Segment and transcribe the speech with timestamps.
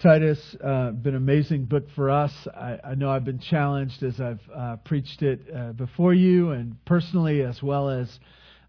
[0.00, 2.32] Titus, uh, been an amazing book for us.
[2.54, 6.82] I, I, know I've been challenged as I've uh, preached it uh, before you and
[6.86, 8.08] personally, as well as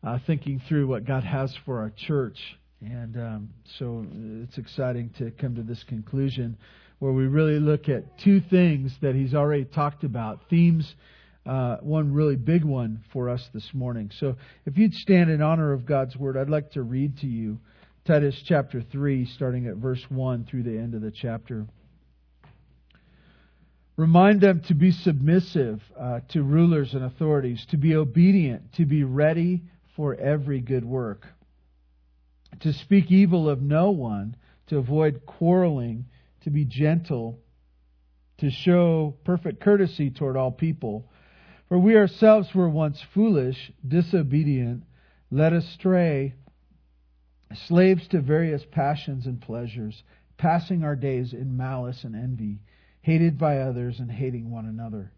[0.03, 2.37] uh, thinking through what God has for our church.
[2.81, 3.49] And um,
[3.79, 4.05] so
[4.43, 6.57] it's exciting to come to this conclusion
[6.99, 10.95] where we really look at two things that he's already talked about themes.
[11.45, 14.11] Uh, one really big one for us this morning.
[14.19, 14.35] So,
[14.65, 17.57] if you'd stand in honor of God's word, I'd like to read to you
[18.03, 21.67] Titus chapter 3, starting at verse 1 through the end of the chapter.
[23.95, 29.03] Remind them to be submissive uh, to rulers and authorities, to be obedient, to be
[29.03, 29.61] ready
[29.95, 31.27] for every good work,
[32.61, 36.05] to speak evil of no one, to avoid quarreling,
[36.43, 37.37] to be gentle,
[38.39, 41.07] to show perfect courtesy toward all people.
[41.69, 44.85] For we ourselves were once foolish, disobedient,
[45.29, 46.33] led astray
[47.53, 50.03] slaves to various passions and pleasures,
[50.37, 52.59] passing our days in malice and envy,
[53.01, 55.11] hated by others and hating one another.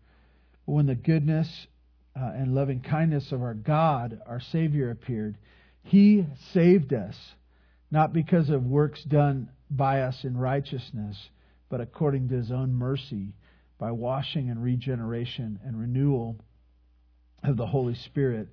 [0.65, 1.67] But when the goodness
[2.15, 5.37] uh, and loving kindness of our God, our Savior, appeared,
[5.83, 7.15] He saved us,
[7.91, 11.29] not because of works done by us in righteousness,
[11.69, 13.33] but according to His own mercy,
[13.77, 16.37] by washing and regeneration and renewal
[17.43, 18.47] of the Holy Spirit,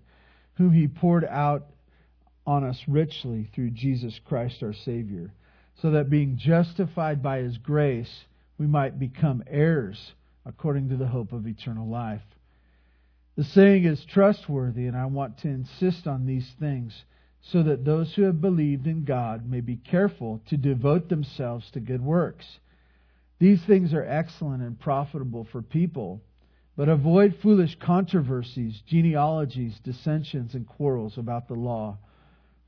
[0.55, 1.71] whom He poured out
[2.51, 5.33] on us richly through Jesus Christ our Savior,
[5.81, 8.25] so that being justified by His grace,
[8.59, 12.25] we might become heirs according to the hope of eternal life.
[13.37, 17.05] The saying is trustworthy, and I want to insist on these things
[17.41, 21.81] so that those who have believed in God may be careful to devote themselves to
[21.81, 22.59] good works.
[23.39, 26.21] These things are excellent and profitable for people,
[26.77, 31.97] but avoid foolish controversies, genealogies, dissensions, and quarrels about the law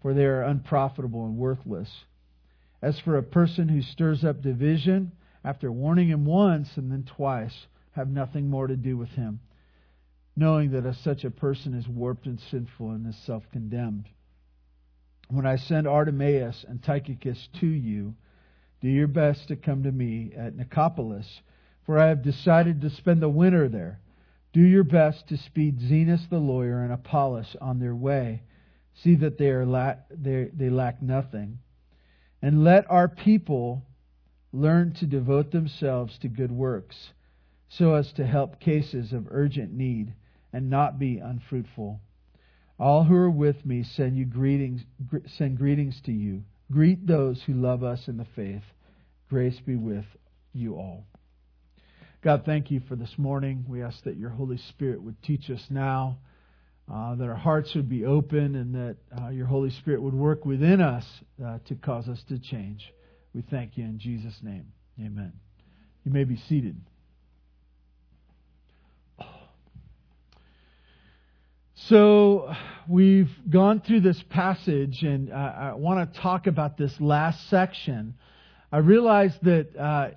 [0.03, 2.05] for they are unprofitable and worthless.
[2.83, 5.13] As for a person who stirs up division,
[5.45, 9.41] after warning him once and then twice, have nothing more to do with him,
[10.35, 14.09] knowing that such a person is warped and sinful and is self condemned.
[15.29, 18.15] When I send Artemas and Tychicus to you,
[18.81, 21.43] do your best to come to me at Nicopolis,
[21.87, 24.01] for I have decided to spend the winter there.
[24.53, 28.43] Do your best to speed Zenas the lawyer and Apollos on their way
[28.95, 31.59] See that they, are la- they, they lack nothing.
[32.41, 33.85] And let our people
[34.53, 37.13] learn to devote themselves to good works,
[37.69, 40.13] so as to help cases of urgent need
[40.53, 42.01] and not be unfruitful.
[42.79, 44.83] All who are with me send you greetings
[45.39, 46.43] send greetings to you.
[46.71, 48.65] Greet those who love us in the faith.
[49.29, 50.05] Grace be with
[50.53, 51.07] you all.
[52.23, 53.65] God, thank you for this morning.
[53.69, 56.19] We ask that your Holy Spirit would teach us now
[56.91, 60.45] uh, that our hearts would be open and that uh, your Holy Spirit would work
[60.45, 61.05] within us
[61.45, 62.93] uh, to cause us to change.
[63.35, 64.67] We thank you in Jesus' name.
[65.01, 65.33] Amen.
[66.05, 66.77] You may be seated.
[71.89, 72.55] So,
[72.87, 78.15] we've gone through this passage, and I want to talk about this last section.
[78.71, 80.11] I realize that uh,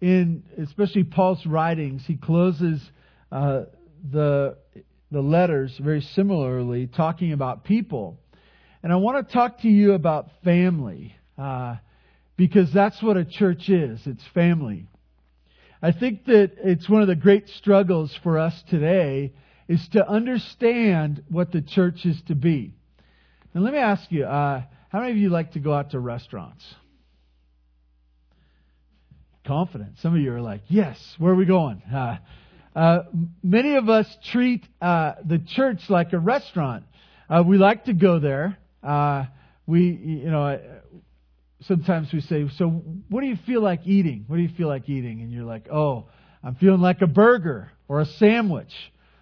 [0.00, 2.80] in especially Paul's writings, he closes
[3.32, 3.64] uh,
[4.10, 4.56] the
[5.10, 8.18] the letters very similarly, talking about people.
[8.82, 11.76] And I want to talk to you about family, uh,
[12.36, 14.86] because that's what a church is it's family.
[15.80, 19.32] I think that it's one of the great struggles for us today
[19.68, 22.74] is to understand what the church is to be.
[23.54, 26.00] Now, let me ask you uh, how many of you like to go out to
[26.00, 26.64] restaurants?
[29.46, 29.98] Confident.
[30.00, 31.82] Some of you are like, yes, where are we going?
[31.82, 32.18] Uh,
[32.74, 33.00] uh,
[33.42, 36.84] many of us treat uh, the church like a restaurant.
[37.28, 38.58] Uh, we like to go there.
[38.82, 39.24] Uh,
[39.66, 40.58] we, you know,
[41.62, 42.68] sometimes we say, "So,
[43.08, 44.24] what do you feel like eating?
[44.26, 46.06] What do you feel like eating?" And you're like, "Oh,
[46.42, 48.72] I'm feeling like a burger or a sandwich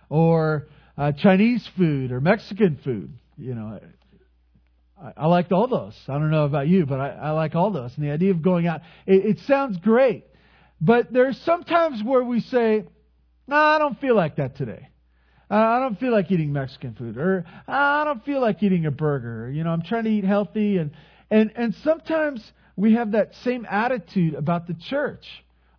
[0.09, 0.69] or
[0.99, 3.81] uh, Chinese food or Mexican food." You know,
[5.03, 5.97] I, I liked all those.
[6.09, 7.93] I don't know about you, but I, I like all those.
[7.97, 10.25] And the idea of going out, it, it sounds great.
[10.81, 12.85] But there's sometimes where we say,
[13.47, 14.89] no, I don't feel like that today.
[15.51, 18.87] Uh, I don't feel like eating Mexican food, or uh, I don't feel like eating
[18.87, 19.51] a burger.
[19.51, 20.91] You know, I'm trying to eat healthy, and
[21.31, 25.27] and and sometimes we have that same attitude about the church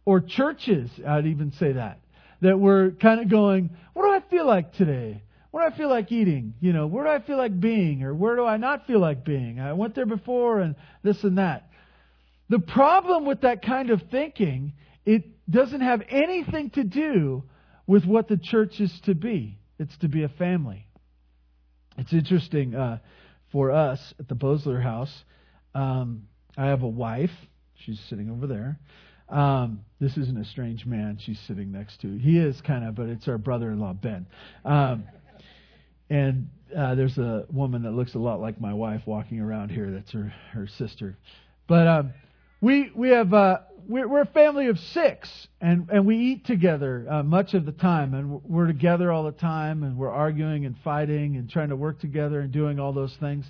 [0.06, 0.90] or churches.
[1.06, 2.00] I'd even say that
[2.42, 5.24] that we're kind of going, what do I feel like today?
[5.52, 6.54] What do I feel like eating?
[6.60, 9.26] You know, where do I feel like being, or where do I not feel like
[9.26, 9.60] being?
[9.60, 11.70] I went there before, and this and that.
[12.50, 14.74] The problem with that kind of thinking,
[15.06, 17.44] it doesn't have anything to do
[17.88, 19.58] with what the church is to be.
[19.80, 20.86] It's to be a family.
[21.98, 23.00] It's interesting uh,
[23.52, 25.14] for us at the Bosler house.
[25.74, 27.32] Um, I have a wife.
[27.76, 28.80] She's sitting over there.
[29.30, 32.18] Um, this isn't a strange man she's sitting next to.
[32.18, 34.26] He is kind of, but it's our brother-in-law Ben.
[34.64, 35.04] Um,
[36.10, 39.92] and uh, there's a woman that looks a lot like my wife walking around here.
[39.92, 41.18] That's her her sister.
[41.68, 42.14] But um,
[42.62, 45.30] we we have uh, we're, we're a family of six,
[45.62, 49.32] and and we eat together uh, much of the time, and we're together all the
[49.32, 53.16] time, and we're arguing and fighting and trying to work together and doing all those
[53.20, 53.46] things.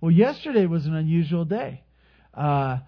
[0.00, 1.82] Well, yesterday was an unusual day.
[2.32, 2.78] Uh,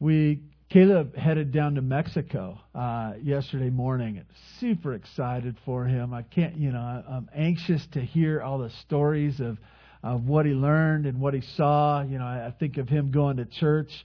[0.00, 4.22] we Caleb headed down to Mexico uh, yesterday morning.
[4.58, 6.12] Super excited for him.
[6.12, 9.58] I can't, you know, I'm anxious to hear all the stories of
[10.02, 12.02] of what he learned and what he saw.
[12.02, 14.04] You know, I, I think of him going to church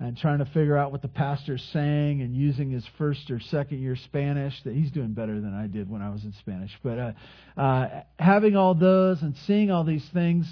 [0.00, 3.80] and trying to figure out what the pastor's saying and using his first or second
[3.80, 4.60] year Spanish.
[4.64, 6.76] That he's doing better than I did when I was in Spanish.
[6.82, 7.12] But uh,
[7.60, 10.46] uh, having all those and seeing all these things,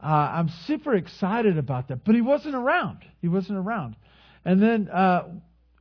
[0.00, 2.04] uh, I'm super excited about that.
[2.04, 2.98] But he wasn't around.
[3.20, 3.96] He wasn't around.
[4.44, 5.24] And then uh,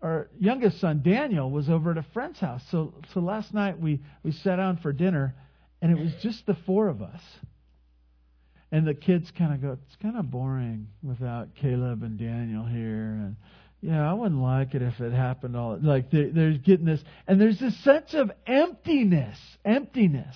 [0.01, 2.63] our youngest son Daniel was over at a friend's house.
[2.71, 5.35] So so last night we we sat down for dinner,
[5.83, 7.21] and it was just the four of us.
[8.73, 13.19] And the kids kind of go, it's kind of boring without Caleb and Daniel here,
[13.21, 13.35] and
[13.81, 17.39] yeah, I wouldn't like it if it happened all like they're, they're getting this, and
[17.39, 20.35] there's this sense of emptiness, emptiness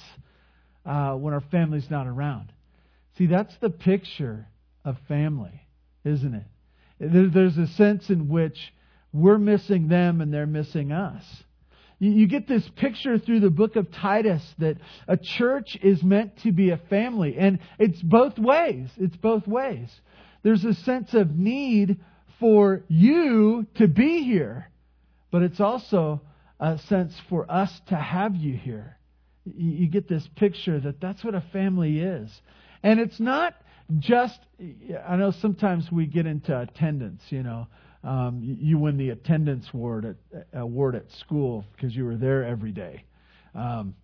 [0.85, 2.53] uh, when our family's not around.
[3.17, 4.45] See, that's the picture
[4.85, 5.67] of family,
[6.05, 7.33] isn't it?
[7.33, 8.71] There's a sense in which
[9.11, 11.23] we're missing them and they're missing us.
[11.99, 14.77] You get this picture through the book of Titus that
[15.07, 17.35] a church is meant to be a family.
[17.38, 18.89] And it's both ways.
[18.97, 19.89] It's both ways.
[20.44, 21.97] There's a sense of need
[22.39, 24.69] for you to be here,
[25.31, 26.21] but it's also
[26.59, 28.97] a sense for us to have you here.
[29.45, 32.29] You get this picture that that's what a family is.
[32.83, 33.55] And it's not
[33.97, 34.39] just,
[35.07, 37.67] I know sometimes we get into attendance, you know.
[38.07, 42.71] Um, you win the attendance award at, award at school because you were there every
[42.71, 43.04] day.
[43.54, 43.95] Um,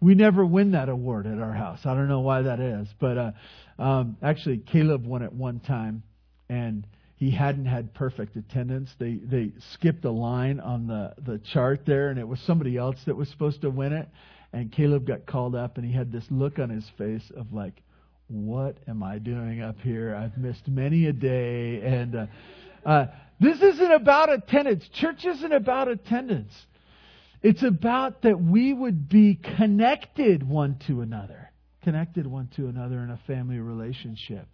[0.00, 1.80] we never win that award at our house.
[1.84, 3.32] I don't know why that is, but uh,
[3.78, 6.02] um, actually, Caleb won it one time,
[6.48, 6.86] and
[7.16, 8.88] he hadn't had perfect attendance.
[8.98, 12.96] They they skipped a line on the the chart there, and it was somebody else
[13.04, 14.08] that was supposed to win it.
[14.54, 17.82] And Caleb got called up, and he had this look on his face of like,
[18.28, 20.14] what am I doing up here?
[20.14, 21.82] I've missed many a day.
[21.82, 22.26] And uh,
[22.84, 23.06] uh,
[23.38, 24.86] this isn't about attendance.
[24.88, 26.52] Church isn't about attendance.
[27.42, 31.50] It's about that we would be connected one to another,
[31.82, 34.46] connected one to another in a family relationship.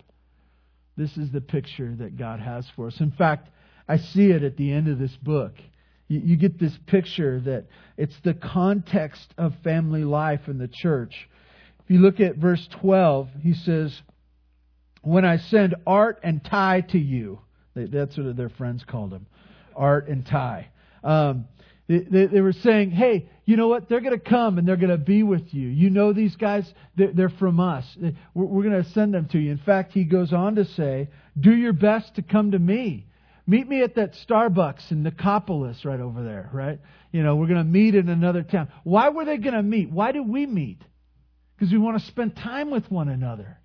[0.97, 3.01] This is the picture that God has for us.
[3.01, 3.49] In fact,
[3.89, 5.55] I see it at the end of this book.
[6.09, 11.29] You, you get this picture that it's the context of family life in the church
[11.87, 14.03] if you look at verse 12, he says,
[15.03, 17.39] When I send Art and tie to you,
[17.85, 19.27] that's what their friends called him,
[19.75, 20.69] Art and Ty.
[21.05, 21.47] Um,
[21.89, 23.89] they, they, they, were saying, hey, you know what?
[23.89, 25.69] They're going to come and they're going to be with you.
[25.69, 27.85] You know these guys, they're, they're from us.
[28.35, 29.53] We're, we're going to send them to you.
[29.53, 33.07] In fact, he goes on to say, do your best to come to me.
[33.47, 36.81] Meet me at that Starbucks in Nicopolis right over there, right?
[37.13, 38.69] You know, we're going to meet in another town.
[38.83, 39.89] Why were they going to meet?
[39.89, 40.83] Why do we meet?
[41.57, 43.59] because we want to spend time with one another.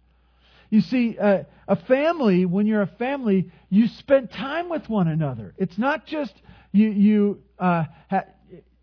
[0.71, 5.53] You see, uh, a family, when you're a family, you spend time with one another.
[5.57, 6.33] It's not just
[6.71, 8.23] you, you, uh, ha,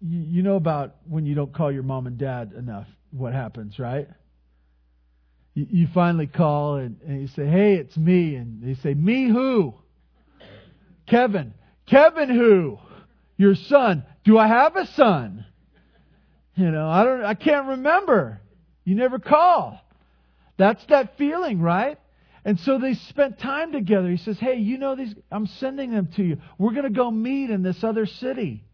[0.01, 4.07] you know about when you don't call your mom and dad enough, what happens, right?
[5.55, 8.35] You, you finally call and, and you say, hey, it's me.
[8.35, 9.75] And they say, me who?
[11.07, 11.55] Kevin.
[11.87, 12.79] Kevin who?
[13.39, 14.05] Your son.
[14.25, 15.47] Do I have a son?
[16.55, 18.43] You know, I don't, I can't remember.
[18.85, 19.81] You never call.
[20.59, 21.99] That's that feeling, right?
[22.45, 24.11] And so they spent time together.
[24.11, 26.39] He says, Hey, you know these, I'm sending them to you.
[26.59, 28.65] We're going to go meet in this other city.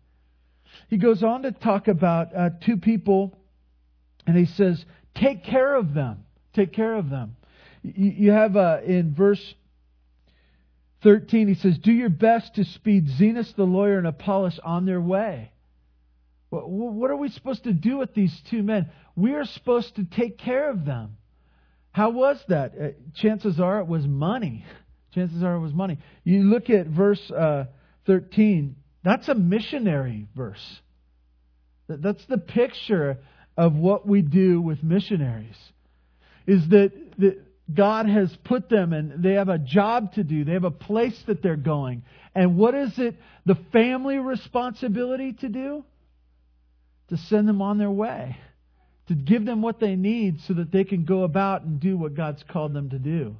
[0.88, 3.38] He goes on to talk about uh, two people,
[4.26, 6.24] and he says, Take care of them.
[6.54, 7.36] Take care of them.
[7.82, 9.54] You, have uh, in verse
[11.02, 15.00] 13, he says, Do your best to speed Zenas the lawyer and Apollos on their
[15.00, 15.52] way.
[16.50, 18.88] What are we supposed to do with these two men?
[19.16, 21.16] We are supposed to take care of them.
[21.94, 22.72] How was that?
[22.74, 24.64] Uh, chances are it was money.
[25.14, 25.98] Chances are it was money.
[26.24, 27.66] You look at verse uh,
[28.08, 28.74] 13,
[29.04, 30.80] that's a missionary verse.
[31.86, 33.18] That's the picture
[33.56, 35.56] of what we do with missionaries.
[36.48, 37.40] Is that, that
[37.72, 40.44] God has put them and they have a job to do.
[40.44, 42.02] They have a place that they're going.
[42.34, 43.14] And what is it
[43.46, 45.84] the family responsibility to do?
[47.10, 48.36] To send them on their way
[49.08, 52.14] to give them what they need so that they can go about and do what
[52.14, 53.36] God's called them to do.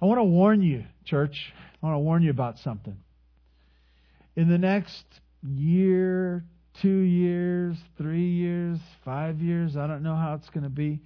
[0.00, 1.52] I want to warn you, church.
[1.82, 2.96] I want to warn you about something.
[4.36, 5.04] in the next
[5.42, 6.44] year,
[6.80, 11.00] two years, three years, five years, I don't know how it's going to be.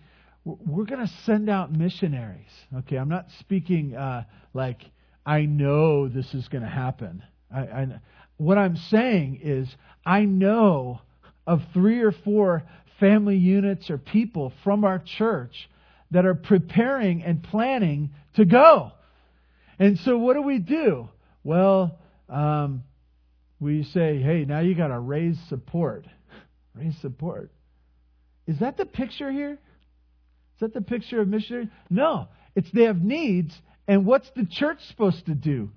[0.45, 2.51] We're going to send out missionaries.
[2.79, 4.83] Okay, I'm not speaking uh, like
[5.25, 7.25] I know this is going to happen.
[7.53, 8.01] I, I,
[8.37, 9.69] what I'm saying is,
[10.05, 11.01] I know
[11.47, 12.63] of three or four
[13.00, 15.69] family units or people from our church
[16.11, 18.93] that are preparing and planning to go.
[19.79, 21.09] And so, what do we do?
[21.45, 21.99] Well,
[22.29, 22.85] um,
[23.61, 26.07] we say, hey, now you got to raise support.
[26.75, 27.50] raise support.
[28.47, 29.53] Is that the picture here?
[29.53, 31.69] Is that the picture of missionary?
[31.91, 32.29] No.
[32.55, 33.55] It's they have needs,
[33.87, 35.71] and what's the church supposed to do?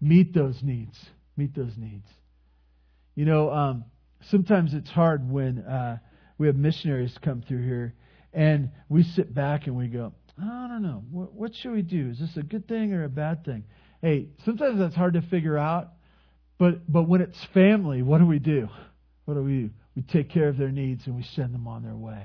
[0.00, 0.98] Meet those needs.
[1.36, 2.08] Meet those needs.
[3.14, 3.84] You know, um,
[4.30, 5.98] sometimes it's hard when uh,
[6.38, 7.94] we have missionaries come through here,
[8.32, 11.02] and we sit back and we go, I don't know.
[11.10, 12.10] What, what should we do?
[12.10, 13.64] Is this a good thing or a bad thing?
[14.02, 15.92] Hey, sometimes that's hard to figure out.
[16.58, 18.68] But but when it's family, what do we do?
[19.24, 19.70] What do we do?
[19.94, 22.22] We take care of their needs and we send them on their way.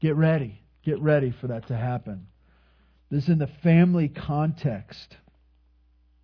[0.00, 0.62] Get ready.
[0.84, 2.28] Get ready for that to happen.
[3.10, 5.16] This is in the family context.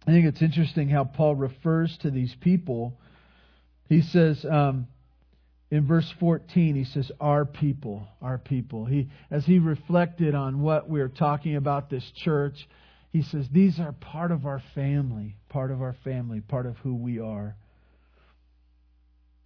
[0.07, 3.01] I think it's interesting how Paul refers to these people.
[3.89, 4.87] He says um,
[5.75, 8.85] in verse 14, he says, Our people, our people.
[8.85, 12.69] He, as he reflected on what we are talking about this church,
[13.11, 16.95] he says, These are part of our family, part of our family, part of who
[16.95, 17.57] we are.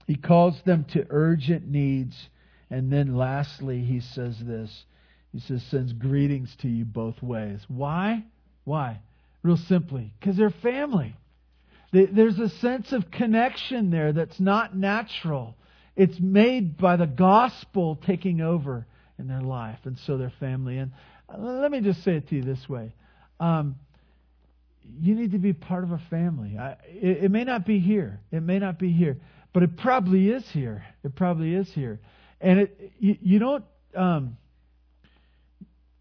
[0.07, 2.29] He calls them to urgent needs.
[2.71, 4.85] And then lastly, he says this.
[5.33, 7.61] He says, sends greetings to you both ways.
[7.69, 8.25] Why?
[8.65, 9.01] Why?
[9.43, 11.15] Real simply, because they're family.
[11.93, 15.55] There's a sense of connection there that's not natural.
[15.99, 18.87] It's made by the gospel taking over
[19.19, 20.79] in their life, and so they're family.
[20.79, 20.93] And
[21.29, 22.93] uh, let me just say it to you this way
[23.41, 23.75] um,
[25.01, 26.57] you need to be part of a family.
[26.57, 28.21] I, it, it may not be here.
[28.31, 29.19] It may not be here,
[29.53, 30.85] but it probably is here.
[31.05, 31.99] It probably is here.
[32.41, 33.65] And it, you, you don't.
[33.95, 34.37] Um,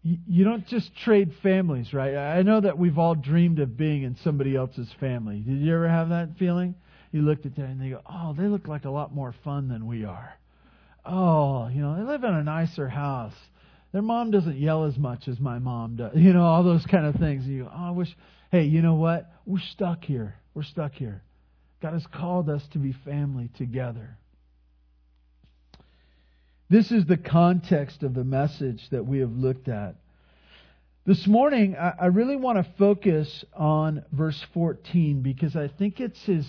[0.02, 2.16] you don't just trade families, right?
[2.16, 5.40] I know that we've all dreamed of being in somebody else's family.
[5.40, 6.76] Did you ever have that feeling?
[7.12, 9.68] You looked at them and they go, "Oh, they look like a lot more fun
[9.68, 10.38] than we are."
[11.04, 13.34] Oh, you know, they live in a nicer house.
[13.92, 16.12] Their mom doesn't yell as much as my mom does.
[16.16, 17.46] You know, all those kind of things.
[17.46, 18.14] You go, oh, I wish,
[18.52, 19.30] hey, you know what?
[19.46, 20.34] We're stuck here.
[20.54, 21.22] We're stuck here.
[21.80, 24.18] God has called us to be family together.
[26.68, 29.94] This is the context of the message that we have looked at.
[31.06, 36.46] This morning, I really want to focus on verse 14 because I think it's his,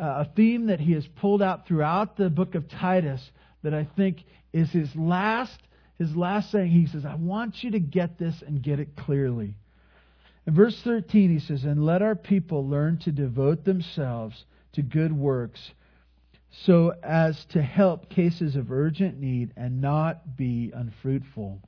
[0.00, 3.30] a theme that he has pulled out throughout the book of Titus
[3.62, 5.60] that I think is his last
[6.00, 9.54] his last saying, he says, I want you to get this and get it clearly.
[10.46, 15.12] In verse 13, he says, And let our people learn to devote themselves to good
[15.12, 15.72] works
[16.64, 21.60] so as to help cases of urgent need and not be unfruitful.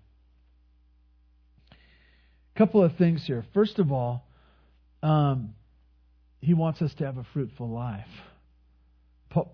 [1.70, 3.44] A couple of things here.
[3.52, 4.26] First of all,
[5.02, 5.54] um,
[6.42, 8.04] he wants us to have a fruitful life.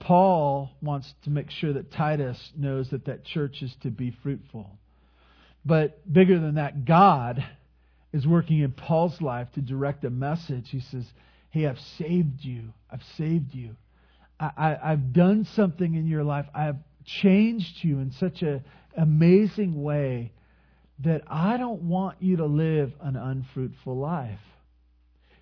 [0.00, 4.68] Paul wants to make sure that Titus knows that that church is to be fruitful.
[5.64, 7.44] But bigger than that, God
[8.12, 10.70] is working in Paul's life to direct a message.
[10.70, 11.04] He says,
[11.50, 12.72] Hey, I've saved you.
[12.90, 13.76] I've saved you.
[14.40, 16.46] I, have done something in your life.
[16.54, 18.64] I have changed you in such an
[18.96, 20.32] amazing way
[21.00, 24.40] that I don't want you to live an unfruitful life.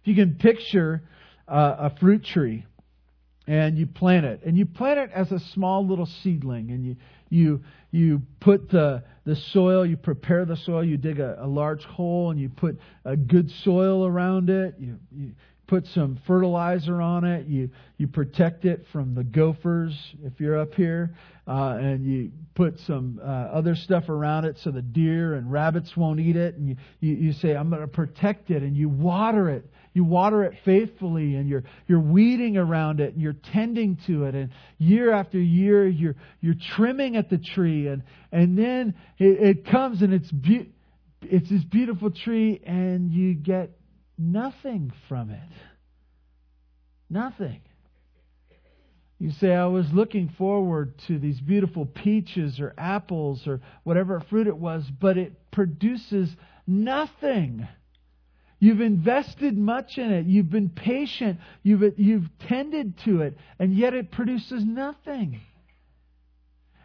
[0.00, 1.02] If you can picture
[1.48, 2.64] uh, a fruit tree,
[3.46, 4.42] and you plant it.
[4.44, 6.96] And you plant it as a small little seedling, and you
[7.28, 11.84] you you put the the soil, you prepare the soil, you dig a, a large
[11.84, 14.74] hole, and you put a good soil around it.
[14.78, 15.32] You, you
[15.66, 17.46] put some fertilizer on it.
[17.46, 21.14] You you protect it from the gophers if you're up here,
[21.46, 25.96] uh, and you put some uh, other stuff around it so the deer and rabbits
[25.96, 26.56] won't eat it.
[26.56, 29.64] And you you, you say I'm going to protect it, and you water it
[29.96, 34.34] you water it faithfully and you're, you're weeding around it and you're tending to it.
[34.34, 37.88] And year after year, you're, you're trimming at the tree.
[37.88, 40.70] And, and then it, it comes and it's, be-
[41.22, 43.70] it's this beautiful tree and you get
[44.18, 45.48] nothing from it.
[47.08, 47.62] Nothing.
[49.18, 54.46] You say, I was looking forward to these beautiful peaches or apples or whatever fruit
[54.46, 56.28] it was, but it produces
[56.66, 57.66] nothing.
[58.58, 60.26] You've invested much in it.
[60.26, 61.38] You've been patient.
[61.62, 65.40] You've, you've tended to it, and yet it produces nothing.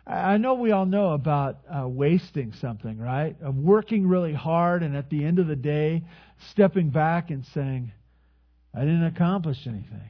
[0.05, 3.35] I know we all know about uh, wasting something, right?
[3.41, 6.03] Of working really hard and at the end of the day,
[6.49, 7.91] stepping back and saying,
[8.73, 10.09] I didn't accomplish anything.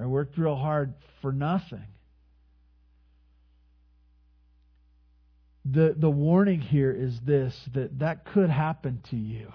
[0.00, 1.84] I worked real hard for nothing.
[5.64, 9.52] The, the warning here is this that that could happen to you.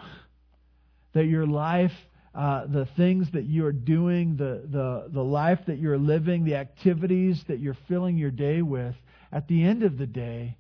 [1.14, 1.94] That your life,
[2.36, 6.56] uh, the things that you are doing, the, the, the life that you're living, the
[6.56, 8.96] activities that you're filling your day with,
[9.32, 10.58] at the end of the day,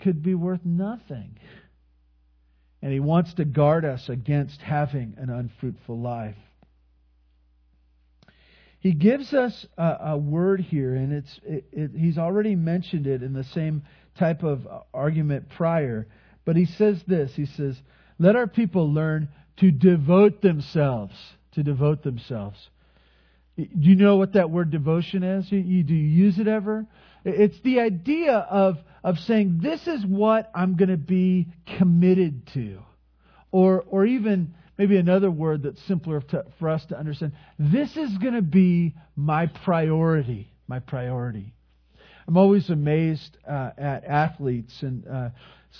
[0.00, 1.38] could be worth nothing.
[2.80, 6.36] And he wants to guard us against having an unfruitful life.
[8.80, 13.22] He gives us a, a word here, and it's it, it, he's already mentioned it
[13.22, 13.82] in the same
[14.16, 16.06] type of argument prior.
[16.44, 17.76] But he says this He says,
[18.18, 19.28] Let our people learn
[19.60, 21.14] to devote themselves.
[21.52, 22.58] To devote themselves.
[23.56, 25.50] Do you know what that word devotion is?
[25.50, 26.86] You, you, do you use it ever?
[27.24, 31.48] It's the idea of, of saying, this is what I'm going to be
[31.78, 32.78] committed to.
[33.50, 37.32] Or, or even maybe another word that's simpler to, for us to understand.
[37.58, 40.52] This is going to be my priority.
[40.68, 41.52] My priority.
[42.28, 45.30] I'm always amazed uh, at athletes, and uh,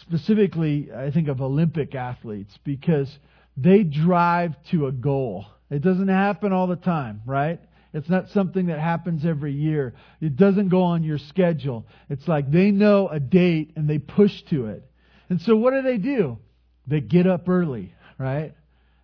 [0.00, 3.14] specifically, I think of Olympic athletes, because
[3.60, 5.46] they drive to a goal.
[5.68, 7.60] It doesn't happen all the time, right?
[7.92, 9.94] It's not something that happens every year.
[10.20, 11.86] It doesn't go on your schedule.
[12.08, 14.88] It's like they know a date and they push to it.
[15.28, 16.38] And so what do they do?
[16.86, 18.54] They get up early, right?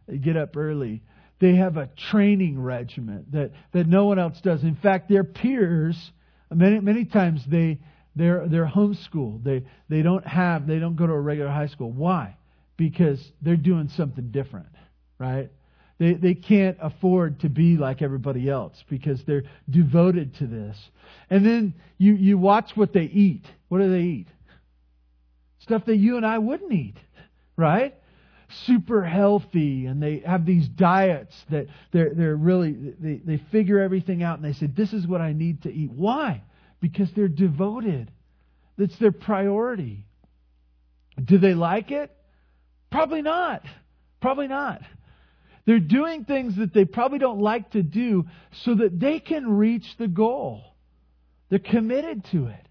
[0.06, 1.02] They get up early.
[1.40, 4.62] They have a training regimen that, that no one else does.
[4.62, 5.96] In fact, their peers,
[6.50, 7.80] many, many times they,
[8.14, 9.42] they're, they're homeschooled.
[9.42, 11.90] They, they don't have, they don't go to a regular high school.
[11.90, 12.36] Why?
[12.76, 14.68] Because they're doing something different,
[15.18, 15.50] right?
[15.98, 20.76] They, they can't afford to be like everybody else because they're devoted to this.
[21.30, 23.44] And then you, you watch what they eat.
[23.68, 24.28] What do they eat?
[25.60, 26.96] Stuff that you and I wouldn't eat,
[27.56, 27.94] right?
[28.66, 34.22] Super healthy, and they have these diets that they're, they're really, they, they figure everything
[34.22, 35.90] out and they say, This is what I need to eat.
[35.90, 36.42] Why?
[36.80, 38.10] Because they're devoted.
[38.76, 40.04] That's their priority.
[41.24, 42.10] Do they like it?
[42.94, 43.62] Probably not.
[44.20, 44.80] Probably not.
[45.66, 48.26] They're doing things that they probably don't like to do
[48.64, 50.62] so that they can reach the goal.
[51.48, 52.68] They're committed to it.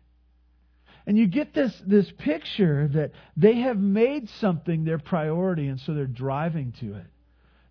[1.06, 5.94] And you get this, this picture that they have made something their priority, and so
[5.94, 7.08] they're driving to it.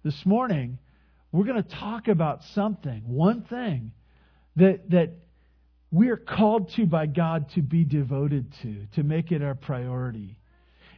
[0.04, 0.78] This morning,
[1.30, 3.92] we're going to talk about something, one thing,
[4.56, 5.12] that, that
[5.90, 10.36] we are called to by God to be devoted to, to make it our priority.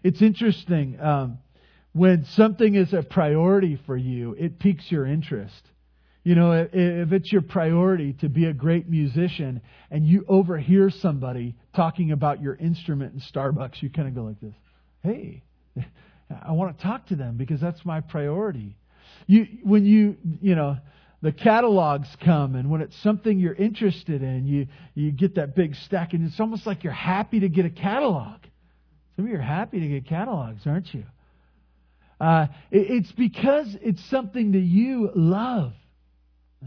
[0.02, 0.98] It's interesting.
[1.00, 1.38] Um,
[1.94, 5.70] when something is a priority for you, it piques your interest.
[6.24, 11.54] You know, if it's your priority to be a great musician and you overhear somebody
[11.74, 14.54] talking about your instrument in Starbucks, you kind of go like this
[15.02, 15.42] Hey,
[16.44, 18.76] I want to talk to them because that's my priority.
[19.26, 20.78] You, when you, you know,
[21.22, 25.76] the catalogs come and when it's something you're interested in, you, you get that big
[25.76, 28.40] stack and it's almost like you're happy to get a catalog.
[29.14, 31.04] Some of you are happy to get catalogs, aren't you?
[32.20, 35.72] Uh, it, it's because it's something that you love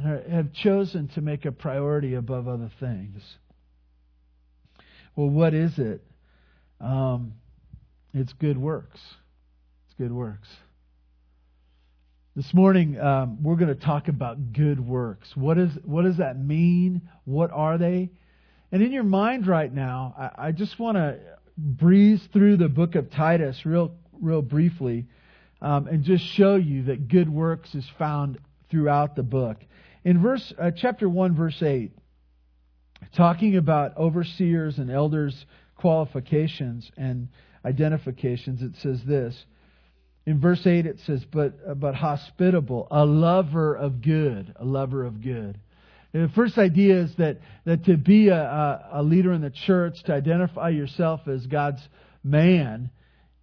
[0.04, 3.22] have chosen to make a priority above other things.
[5.16, 6.04] Well, what is it?
[6.80, 7.34] Um,
[8.14, 9.00] it's good works.
[9.88, 10.48] It's good works.
[12.36, 15.36] This morning, um, we're going to talk about good works.
[15.36, 17.02] What, is, what does that mean?
[17.26, 18.12] What are they?
[18.72, 21.18] And in your mind right now, I, I just want to
[21.58, 25.08] breeze through the book of Titus real, real briefly
[25.62, 28.38] um, and just show you that good works is found
[28.70, 29.58] throughout the book.
[30.04, 31.91] In verse uh, chapter 1 verse 8,
[33.15, 37.30] talking about overseers and elders qualifications and
[37.65, 39.46] identifications, it says this.
[40.26, 45.06] In verse 8 it says, but, uh, but hospitable, a lover of good, a lover
[45.06, 45.60] of good.
[46.13, 49.50] And the first idea is that, that to be a, a, a leader in the
[49.50, 51.82] church, to identify yourself as God's
[52.24, 52.89] man,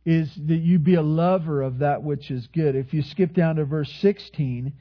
[0.05, 2.77] is that you be a lover of that which is good.
[2.77, 4.73] If you skip down to verse 16,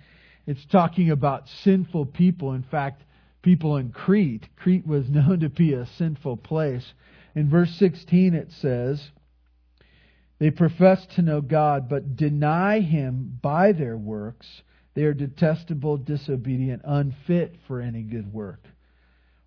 [0.46, 2.54] it's talking about sinful people.
[2.54, 3.04] In fact,
[3.42, 4.48] people in Crete.
[4.58, 6.94] Crete was known to be a sinful place.
[7.36, 9.12] In verse 16, it says,
[10.40, 14.48] They profess to know God, but deny Him by their works.
[14.94, 18.66] They are detestable, disobedient, unfit for any good work.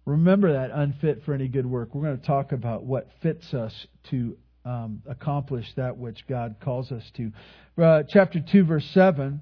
[0.05, 1.95] Remember that unfit for any good work.
[1.95, 6.91] We're going to talk about what fits us to um, accomplish that which God calls
[6.91, 7.33] us to.
[7.81, 9.41] Uh, chapter 2, verse 7,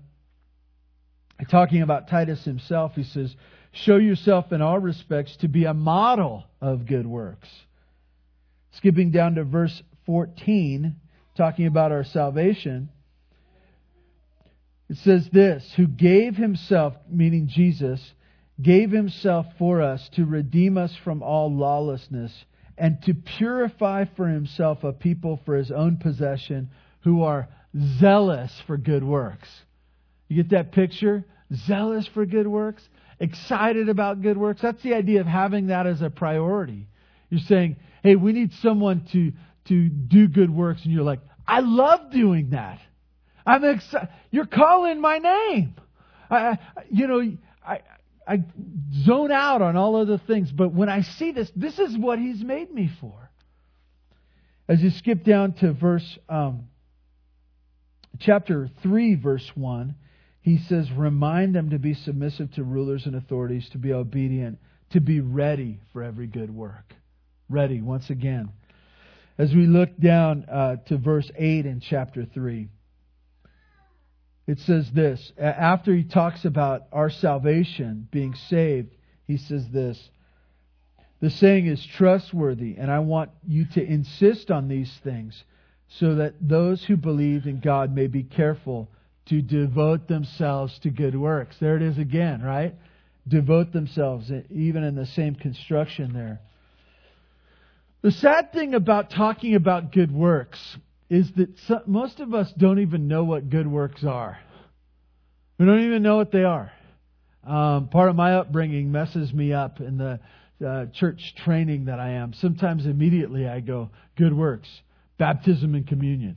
[1.50, 3.34] talking about Titus himself, he says,
[3.72, 7.48] Show yourself in all respects to be a model of good works.
[8.72, 10.94] Skipping down to verse 14,
[11.36, 12.90] talking about our salvation,
[14.90, 18.12] it says this Who gave himself, meaning Jesus,
[18.60, 22.44] gave himself for us to redeem us from all lawlessness
[22.76, 26.70] and to purify for himself a people for his own possession
[27.02, 27.48] who are
[27.98, 29.48] zealous for good works.
[30.28, 31.24] You get that picture?
[31.52, 32.82] Zealous for good works?
[33.20, 34.62] Excited about good works?
[34.62, 36.88] That's the idea of having that as a priority.
[37.30, 39.32] You're saying, hey, we need someone to,
[39.66, 40.82] to do good works.
[40.84, 42.80] And you're like, I love doing that.
[43.46, 44.08] I'm excited.
[44.30, 45.74] You're calling my name.
[46.30, 46.58] I,
[46.90, 47.80] you know, I,
[48.26, 48.42] I
[49.04, 52.42] zone out on all other things, but when I see this, this is what He's
[52.42, 53.30] made me for.
[54.66, 56.68] As you skip down to verse, um,
[58.18, 59.94] chapter 3, verse 1,
[60.40, 64.58] he says, Remind them to be submissive to rulers and authorities, to be obedient,
[64.90, 66.94] to be ready for every good work.
[67.48, 68.50] Ready, once again.
[69.36, 72.68] As we look down uh, to verse 8 in chapter 3
[74.46, 78.94] it says this after he talks about our salvation being saved
[79.26, 80.10] he says this
[81.20, 85.44] the saying is trustworthy and i want you to insist on these things
[85.88, 88.90] so that those who believe in god may be careful
[89.26, 91.56] to devote themselves to good works.
[91.58, 92.74] There it is again right?
[93.26, 96.40] Devote themselves even in the same construction there.
[98.02, 100.76] The sad thing about talking about good works
[101.10, 104.38] is that most of us don't even know what good works are.
[105.58, 106.72] We don't even know what they are.
[107.46, 110.20] Um, part of my upbringing messes me up in the
[110.66, 112.32] uh, church training that I am.
[112.32, 114.68] Sometimes immediately I go, good works,
[115.18, 116.36] baptism and communion.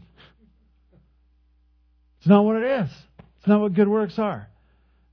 [2.20, 2.90] It's not what it is.
[3.40, 4.50] It's not what good works are.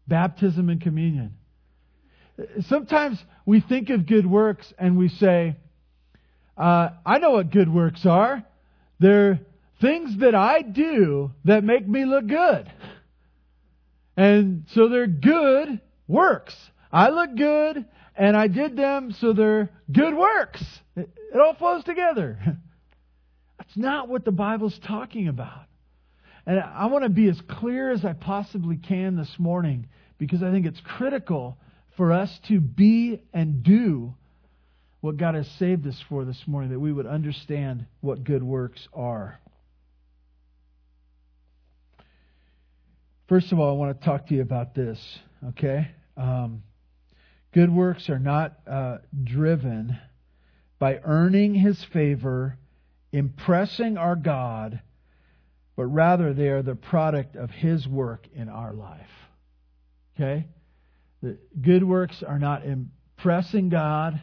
[0.08, 1.34] Baptism and communion.
[2.66, 5.56] Sometimes we think of good works and we say,
[6.56, 8.44] uh, I know what good works are.
[8.98, 9.40] They're
[9.80, 12.70] things that I do that make me look good.
[14.16, 16.54] And so they're good works.
[16.92, 17.84] I look good
[18.16, 20.62] and I did them so they're good works.
[20.96, 22.38] It, it all flows together.
[23.58, 25.66] That's not what the Bible's talking about.
[26.46, 30.50] And I want to be as clear as I possibly can this morning because I
[30.50, 31.56] think it's critical
[31.96, 34.14] for us to be and do
[35.04, 38.88] what God has saved us for this morning, that we would understand what good works
[38.94, 39.38] are.
[43.28, 44.98] First of all, I want to talk to you about this,
[45.48, 45.90] okay?
[46.16, 46.62] Um,
[47.52, 49.98] good works are not uh, driven
[50.78, 52.56] by earning His favor,
[53.12, 54.80] impressing our God,
[55.76, 59.10] but rather they are the product of His work in our life.
[60.16, 60.46] Okay?
[61.22, 64.22] The good works are not impressing God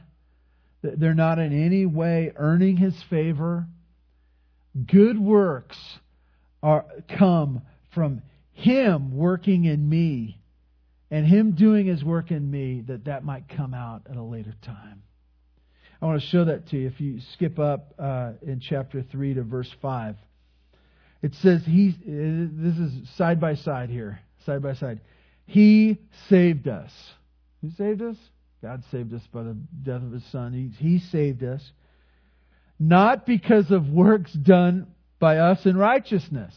[0.82, 3.68] they're not in any way earning his favor.
[4.86, 5.78] Good works
[6.64, 6.86] are
[7.18, 7.62] come
[7.94, 8.22] from
[8.54, 10.40] him working in me
[11.10, 14.54] and him doing his work in me that that might come out at a later
[14.62, 15.04] time.
[16.02, 19.36] I want to show that to you if you skip up uh, in chapter 3
[19.36, 20.16] to verse 5.
[21.22, 25.02] It says he this is side by side here, side by side.
[25.46, 25.98] He
[26.30, 26.92] saved us.
[27.62, 28.18] Who saved us?
[28.62, 30.54] God saved us by the death of his son.
[30.54, 31.62] He, he saved us.
[32.80, 34.88] Not because of works done
[35.20, 36.54] by us in righteousness.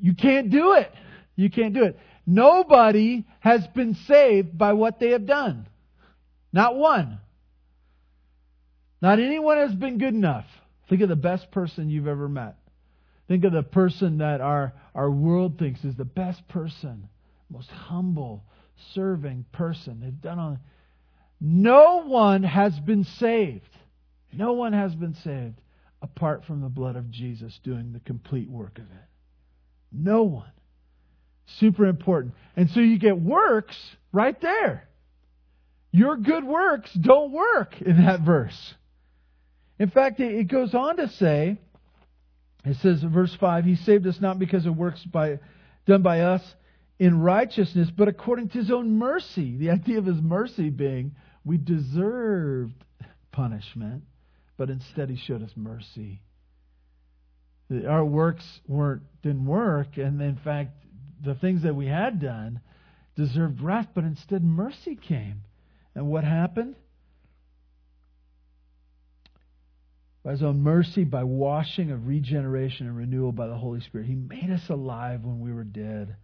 [0.00, 0.90] You can't do it.
[1.36, 1.98] You can't do it.
[2.26, 5.66] Nobody has been saved by what they have done.
[6.52, 7.18] Not one.
[9.00, 10.46] Not anyone has been good enough.
[10.88, 12.56] Think of the best person you've ever met.
[13.28, 17.08] Think of the person that our, our world thinks is the best person,
[17.50, 18.44] most humble,
[18.94, 20.00] serving person.
[20.00, 20.58] They've done all.
[21.40, 23.68] No one has been saved.
[24.32, 25.60] No one has been saved
[26.00, 29.08] apart from the blood of Jesus doing the complete work of it.
[29.92, 30.50] No one.
[31.58, 32.34] Super important.
[32.56, 33.76] And so you get works
[34.12, 34.88] right there.
[35.90, 38.74] Your good works don't work in that verse.
[39.78, 41.58] In fact, it goes on to say,
[42.64, 45.40] it says in verse 5, He saved us not because of works by,
[45.86, 46.42] done by us,
[47.02, 49.56] in righteousness, but according to his own mercy.
[49.56, 52.76] The idea of his mercy being we deserved
[53.32, 54.04] punishment,
[54.56, 56.22] but instead he showed us mercy.
[57.88, 60.76] Our works weren't didn't work, and in fact,
[61.24, 62.60] the things that we had done
[63.16, 65.42] deserved wrath, but instead mercy came.
[65.96, 66.76] And what happened?
[70.22, 74.14] By his own mercy, by washing of regeneration and renewal by the Holy Spirit, he
[74.14, 76.14] made us alive when we were dead.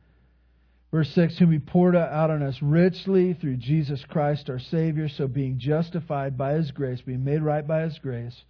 [0.91, 5.29] Verse 6 Whom he poured out on us richly through Jesus Christ our Savior, so
[5.29, 8.45] being justified by his grace, being made right by his grace,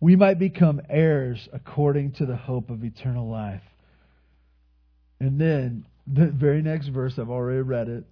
[0.00, 3.62] we might become heirs according to the hope of eternal life.
[5.20, 8.04] And then, the very next verse, I've already read it.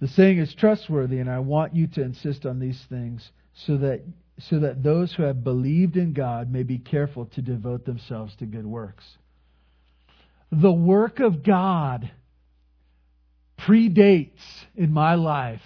[0.00, 4.02] The saying is trustworthy, and I want you to insist on these things so that
[4.38, 8.46] so that those who have believed in God may be careful to devote themselves to
[8.46, 9.04] good works.
[10.50, 12.10] The work of God
[13.58, 14.42] predates
[14.74, 15.62] in my life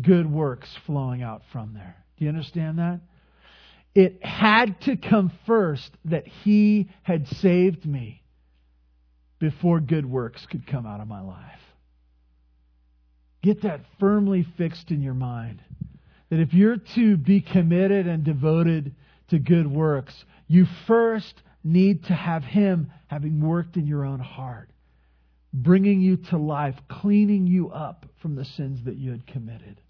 [0.00, 1.96] good works flowing out from there.
[2.16, 3.00] Do you understand that?
[3.94, 8.22] It had to come first that He had saved me
[9.38, 11.60] before good works could come out of my life.
[13.42, 15.62] Get that firmly fixed in your mind.
[16.30, 18.94] That if you're to be committed and devoted
[19.28, 20.14] to good works,
[20.46, 24.70] you first need to have Him having worked in your own heart,
[25.52, 29.80] bringing you to life, cleaning you up from the sins that you had committed.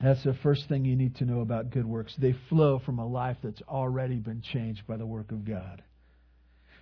[0.00, 2.14] That's the first thing you need to know about good works.
[2.18, 5.82] They flow from a life that's already been changed by the work of God.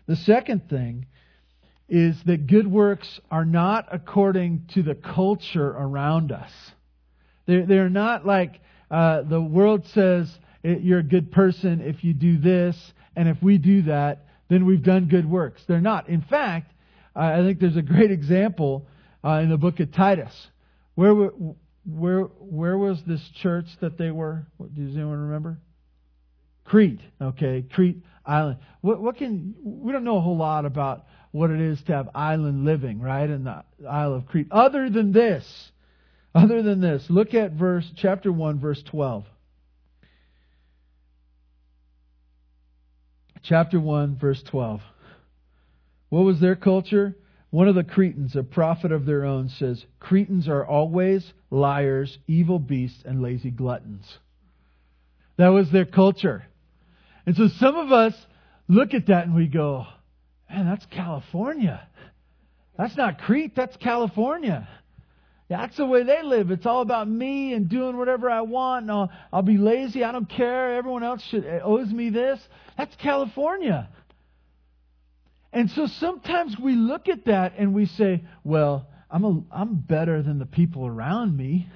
[0.06, 1.06] The second thing
[1.86, 6.50] is that good works are not according to the culture around us.
[7.46, 10.32] They're, they're not like uh, the world says
[10.62, 12.76] you're a good person if you do this,
[13.16, 15.62] and if we do that, then we've done good works.
[15.66, 16.08] They're not.
[16.08, 16.72] In fact,
[17.14, 18.86] I think there's a great example
[19.24, 20.32] uh, in the book of Titus.
[20.94, 21.14] Where,
[21.86, 24.46] where, where was this church that they were?
[24.58, 25.58] Does anyone remember?
[26.64, 27.00] Crete.
[27.20, 28.58] Okay, Crete Island.
[28.80, 32.08] What, what can we don't know a whole lot about what it is to have
[32.14, 34.48] island living, right, in the Isle of Crete.
[34.50, 35.72] Other than this,
[36.34, 39.24] other than this, look at verse chapter 1 verse 12.
[43.42, 44.80] Chapter 1 verse 12.
[46.10, 47.16] What was their culture?
[47.50, 52.58] One of the Cretans, a prophet of their own, says, Cretans are always liars, evil
[52.58, 54.18] beasts, and lazy gluttons.
[55.36, 56.44] That was their culture.
[57.26, 58.14] And so some of us
[58.68, 59.86] look at that and we go,
[60.48, 61.86] man, that's California.
[62.78, 64.68] That's not Crete, that's California.
[65.50, 66.52] That's the way they live.
[66.52, 68.84] It's all about me and doing whatever I want.
[68.84, 70.04] And I'll, I'll be lazy.
[70.04, 70.76] I don't care.
[70.76, 72.40] Everyone else should, eh, owes me this.
[72.78, 73.88] That's California.
[75.52, 80.22] And so sometimes we look at that and we say, well, I'm, a, I'm better
[80.22, 81.68] than the people around me.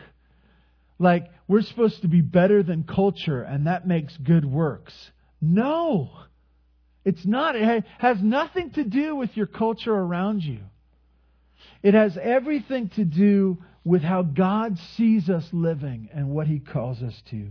[1.01, 4.95] Like, we're supposed to be better than culture, and that makes good works.
[5.41, 6.11] No.
[7.05, 7.57] It's not.
[7.57, 10.61] It has nothing to do with your culture around you.
[11.83, 17.03] It has everything to do with how God sees us living and what He calls
[17.03, 17.51] us to.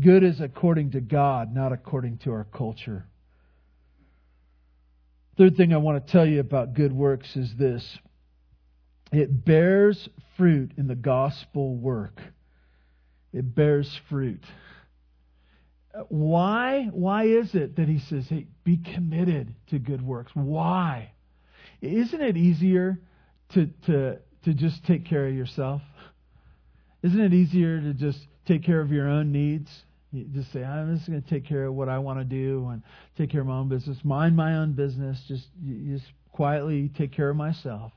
[0.00, 3.04] Good is according to God, not according to our culture.
[5.36, 7.98] Third thing I want to tell you about good works is this
[9.12, 12.20] it bears fruit in the gospel work.
[13.32, 14.44] It bears fruit.
[16.08, 16.88] Why?
[16.92, 20.30] Why is it that he says, hey, be committed to good works?
[20.34, 21.12] Why?
[21.80, 22.98] Isn't it easier
[23.54, 25.82] to, to, to just take care of yourself?
[27.02, 29.70] Isn't it easier to just take care of your own needs?
[30.12, 32.68] You just say, I'm just going to take care of what I want to do
[32.72, 32.82] and
[33.16, 35.46] take care of my own business, mind my own business, just,
[35.86, 37.92] just quietly take care of myself.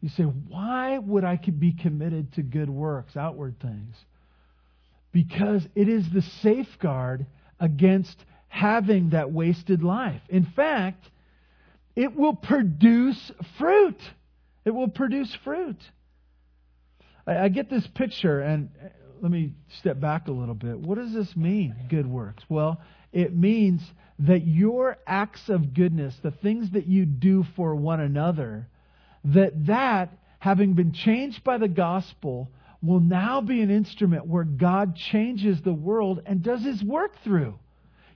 [0.00, 3.96] You say, why would I be committed to good works, outward things?
[5.10, 7.26] Because it is the safeguard
[7.58, 8.16] against
[8.48, 10.20] having that wasted life.
[10.28, 11.04] In fact,
[11.98, 13.98] it will produce fruit.
[14.64, 15.78] It will produce fruit.
[17.26, 18.88] I, I get this picture, and uh,
[19.20, 20.78] let me step back a little bit.
[20.78, 22.44] What does this mean, good works?
[22.48, 22.80] Well,
[23.12, 23.82] it means
[24.20, 28.68] that your acts of goodness, the things that you do for one another,
[29.24, 32.48] that that, having been changed by the gospel,
[32.80, 37.58] will now be an instrument where God changes the world and does his work through.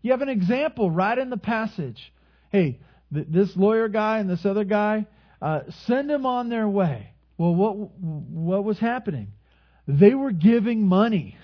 [0.03, 2.13] You have an example right in the passage.
[2.51, 2.79] Hey,
[3.13, 5.07] this lawyer guy and this other guy,
[5.41, 7.11] uh, send them on their way.
[7.37, 9.33] Well, what, what was happening?
[9.87, 11.37] They were giving money.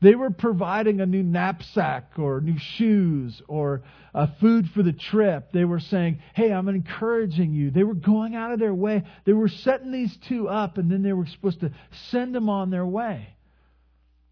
[0.00, 5.52] They were providing a new knapsack or new shoes or uh, food for the trip.
[5.52, 7.70] They were saying, Hey, I'm encouraging you.
[7.70, 9.04] They were going out of their way.
[9.24, 11.70] They were setting these two up and then they were supposed to
[12.10, 13.28] send them on their way.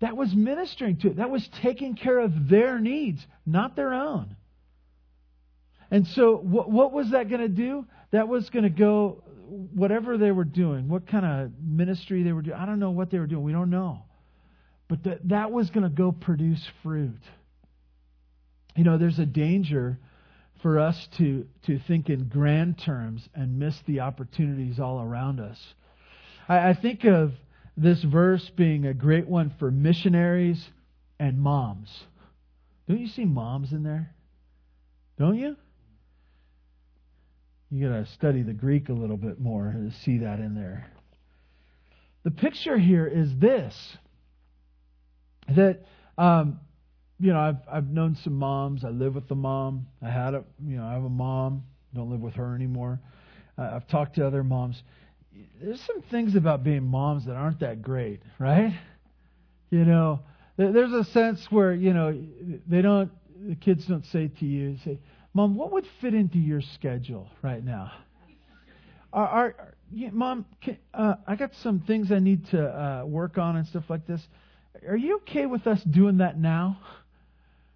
[0.00, 1.16] That was ministering to it.
[1.18, 4.34] That was taking care of their needs, not their own.
[5.90, 7.84] And so, what, what was that going to do?
[8.12, 9.22] That was going to go,
[9.74, 12.56] whatever they were doing, what kind of ministry they were doing.
[12.56, 13.42] I don't know what they were doing.
[13.42, 14.02] We don't know.
[14.88, 17.20] But that, that was going to go produce fruit.
[18.76, 19.98] You know, there's a danger
[20.62, 25.58] for us to, to think in grand terms and miss the opportunities all around us.
[26.48, 27.32] I, I think of
[27.76, 30.62] this verse being a great one for missionaries
[31.18, 32.04] and moms.
[32.88, 34.14] Don't you see moms in there?
[35.18, 35.56] Don't you?
[37.70, 40.90] You got to study the Greek a little bit more to see that in there.
[42.24, 43.96] The picture here is this
[45.48, 45.84] that
[46.18, 46.60] um,
[47.18, 48.84] you know I've I've known some moms.
[48.84, 49.86] I live with the mom.
[50.02, 51.64] I had a you know I have a mom.
[51.94, 53.00] Don't live with her anymore.
[53.56, 54.82] Uh, I've talked to other moms.
[55.62, 58.74] There's some things about being moms that aren't that great, right?
[59.70, 60.20] You know,
[60.56, 62.20] there's a sense where you know
[62.66, 63.10] they don't
[63.48, 64.98] the kids don't say to you say
[65.34, 67.92] mom what would fit into your schedule right now?
[69.12, 69.74] Are, are
[70.12, 73.84] mom can, uh, i got some things i need to uh, work on and stuff
[73.88, 74.20] like this.
[74.88, 76.78] Are you okay with us doing that now?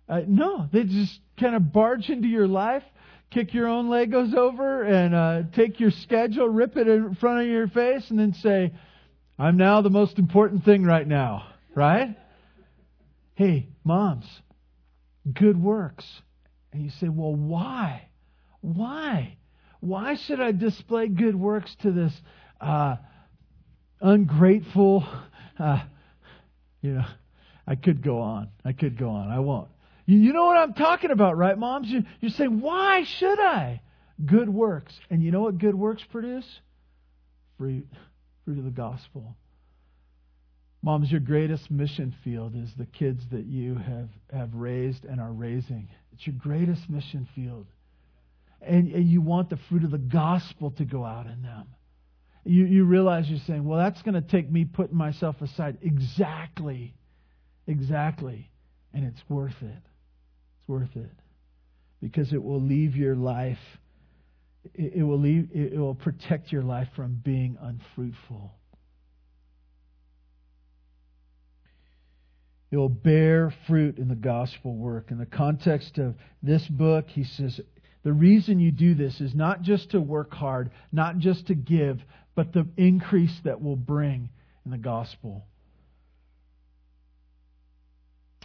[0.09, 2.85] Uh, no they just kind of barge into your life
[3.31, 7.47] kick your own legos over and uh, take your schedule rip it in front of
[7.47, 8.73] your face and then say
[9.39, 12.17] i'm now the most important thing right now right?
[13.35, 14.27] Hey, moms,
[15.33, 16.05] good works.
[16.75, 18.09] And you say, well, why?
[18.61, 19.37] Why?
[19.79, 22.13] Why should I display good works to this
[22.61, 22.97] uh,
[24.01, 25.07] ungrateful?
[25.57, 25.81] Uh,
[26.83, 27.05] you know,
[27.65, 28.49] I could go on.
[28.65, 29.31] I could go on.
[29.31, 29.69] I won't.
[30.05, 31.87] You, you know what I'm talking about, right, moms?
[31.87, 33.83] You, you say, why should I?
[34.27, 34.99] Good works.
[35.11, 36.45] And you know what good works produce?
[37.57, 37.87] Fruit.
[38.45, 39.37] Fruit of the gospel.
[40.85, 45.33] Moms, your greatest mission field is the kids that you have, have raised and are
[45.33, 45.89] raising.
[46.13, 47.67] It's your greatest mission field.
[48.61, 51.69] And, and you want the fruit of the gospel to go out in them.
[52.45, 55.79] You, you realize you're saying, well, that's going to take me putting myself aside.
[55.81, 56.95] Exactly.
[57.67, 58.51] Exactly.
[58.93, 59.83] And it's worth it.
[60.61, 61.13] It's worth it.
[62.03, 63.57] Because it will leave your life,
[64.75, 68.53] it, it will, leave, it will protect your life from being unfruitful.
[72.71, 75.11] It will bear fruit in the gospel work.
[75.11, 77.61] In the context of this book, he says,
[78.03, 82.01] the reason you do this is not just to work hard, not just to give,
[82.35, 84.29] but the increase that will bring
[84.65, 85.45] in the gospel.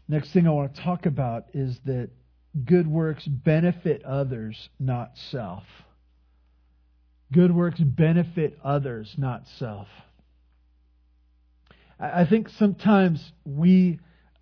[0.08, 2.10] Next thing I want to talk about is that
[2.66, 5.64] good works benefit others, not self.
[7.32, 9.88] Good works benefit others, not self.
[12.00, 14.00] I think sometimes we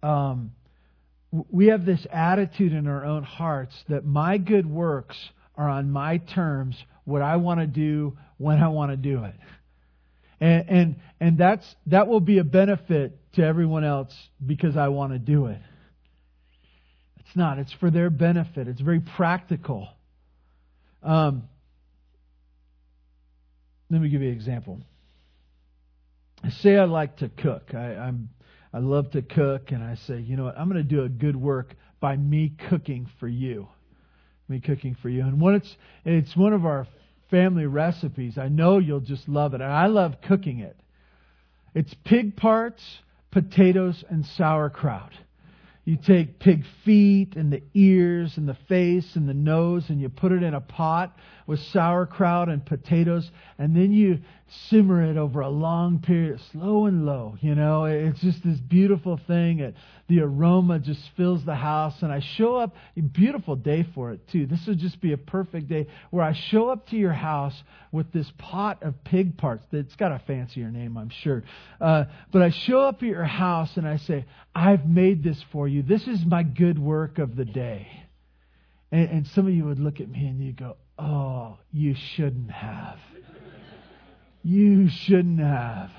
[0.07, 0.51] um,
[1.31, 5.17] we have this attitude in our own hearts that my good works
[5.55, 9.35] are on my terms, what I want to do when I want to do it.
[10.39, 14.15] And, and, and that's, that will be a benefit to everyone else
[14.45, 15.59] because I want to do it.
[17.19, 17.59] It's not.
[17.59, 18.67] It's for their benefit.
[18.67, 19.89] It's very practical.
[21.03, 21.43] Um,
[23.89, 24.79] let me give you an example.
[26.61, 27.73] Say I like to cook.
[27.73, 28.29] I, I'm
[28.77, 31.09] I love to cook, and I say, you know what, I'm going to do a
[31.09, 33.67] good work by me cooking for you.
[34.47, 35.21] Me cooking for you.
[35.21, 36.85] And when it's, it's one of our
[37.31, 39.61] family recipes, I know you'll just love it.
[39.61, 40.77] And I love cooking it.
[41.73, 42.83] It's pig parts,
[43.31, 45.11] potatoes, and sauerkraut.
[45.87, 50.09] You take pig feet and the ears and the face and the nose and you
[50.09, 51.15] put it in a pot
[51.47, 54.19] with sauerkraut and potatoes and then you
[54.69, 57.37] simmer it over a long period, slow and low.
[57.41, 59.59] You know, it's just this beautiful thing.
[59.59, 59.75] It,
[60.07, 61.95] the aroma just fills the house.
[62.01, 64.45] And I show up, a beautiful day for it too.
[64.45, 67.55] This would just be a perfect day where I show up to your house
[67.91, 69.65] with this pot of pig parts.
[69.71, 71.43] It's got a fancier name, I'm sure.
[71.81, 75.67] Uh, but I show up at your house and I say, I've made this for
[75.67, 75.76] you.
[75.81, 77.87] This is my good work of the day.
[78.91, 82.51] And, and some of you would look at me and you go, Oh, you shouldn't
[82.51, 82.97] have.
[84.43, 85.91] You shouldn't have.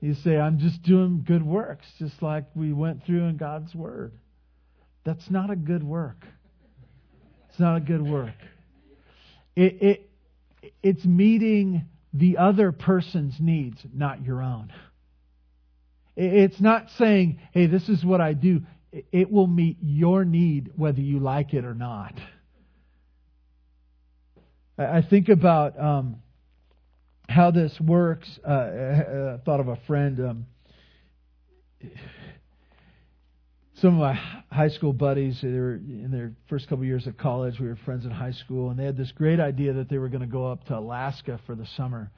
[0.00, 4.12] You say, I'm just doing good works, just like we went through in God's Word.
[5.04, 6.26] That's not a good work.
[7.48, 8.34] It's not a good work.
[9.56, 10.10] It, it,
[10.82, 14.72] it's meeting the other person's needs, not your own.
[16.16, 18.62] It's not saying, hey, this is what I do.
[18.92, 22.14] It will meet your need whether you like it or not.
[24.78, 26.16] I think about um,
[27.28, 28.28] how this works.
[28.46, 30.20] Uh, I, I thought of a friend.
[30.20, 30.46] Um,
[33.76, 34.14] some of my
[34.50, 37.58] high school buddies, they were in their first couple of years of college.
[37.58, 40.08] We were friends in high school, and they had this great idea that they were
[40.08, 42.10] going to go up to Alaska for the summer.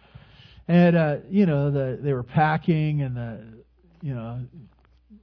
[0.69, 3.45] And uh, you know, the, they were packing, and the
[4.03, 4.41] you know,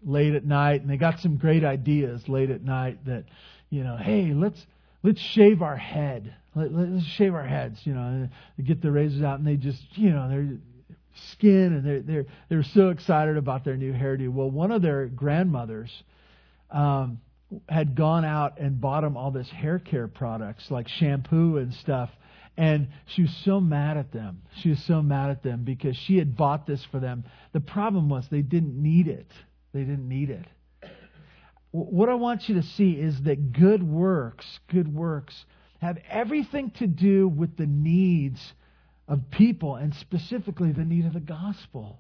[0.04, 3.26] late at night, and they got some great ideas late at night that,
[3.70, 4.66] you know, hey, let's
[5.04, 6.36] let's shave our head.
[6.54, 8.02] Let, us shave our heads, you know.
[8.58, 10.58] And get the razors out, and they just, you know, they're
[11.32, 14.30] skin, and they're they're they're so excited about their new hairdo.
[14.30, 15.92] Well, one of their grandmothers
[16.70, 17.20] um,
[17.68, 22.10] had gone out and bought them all this hair care products like shampoo and stuff,
[22.58, 24.42] and she was so mad at them.
[24.58, 27.24] She was so mad at them because she had bought this for them.
[27.54, 29.32] The problem was they didn't need it.
[29.74, 30.46] They didn't need it.
[31.72, 35.46] What I want you to see is that good works, good works,
[35.80, 38.54] have everything to do with the needs
[39.08, 42.00] of people and specifically the need of the gospel.